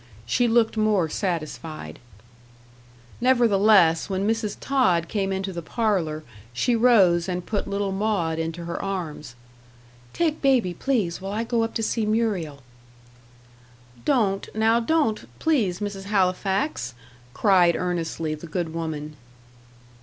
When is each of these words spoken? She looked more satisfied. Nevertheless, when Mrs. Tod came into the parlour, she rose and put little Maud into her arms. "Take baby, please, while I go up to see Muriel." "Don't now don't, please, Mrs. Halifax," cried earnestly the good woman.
She 0.25 0.47
looked 0.47 0.77
more 0.77 1.07
satisfied. 1.09 1.99
Nevertheless, 3.21 4.09
when 4.09 4.27
Mrs. 4.27 4.57
Tod 4.59 5.07
came 5.07 5.31
into 5.31 5.53
the 5.53 5.61
parlour, 5.61 6.23
she 6.53 6.75
rose 6.75 7.29
and 7.29 7.45
put 7.45 7.67
little 7.67 7.91
Maud 7.91 8.39
into 8.39 8.65
her 8.65 8.81
arms. 8.81 9.35
"Take 10.11 10.41
baby, 10.41 10.73
please, 10.73 11.21
while 11.21 11.31
I 11.31 11.43
go 11.43 11.61
up 11.61 11.75
to 11.75 11.83
see 11.83 12.07
Muriel." 12.07 12.63
"Don't 14.03 14.49
now 14.55 14.79
don't, 14.79 15.29
please, 15.37 15.77
Mrs. 15.79 16.05
Halifax," 16.05 16.95
cried 17.35 17.75
earnestly 17.75 18.33
the 18.33 18.47
good 18.47 18.73
woman. 18.73 19.17